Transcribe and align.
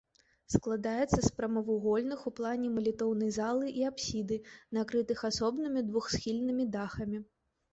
Складаецца 0.53 1.19
з 1.25 1.29
прамавугольных 1.41 2.23
у 2.31 2.33
плане 2.39 2.71
малітоўнай 2.79 3.31
залы 3.37 3.65
і 3.83 3.85
апсіды, 3.91 4.41
накрытых 4.79 5.19
асобнымі 5.31 5.85
двухсхільнымі 5.91 6.63
дахамі. 6.79 7.17